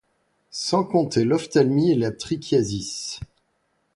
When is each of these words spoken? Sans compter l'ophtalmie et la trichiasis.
Sans 0.49 0.83
compter 0.83 1.23
l'ophtalmie 1.25 1.91
et 1.91 1.95
la 1.95 2.09
trichiasis. 2.09 3.19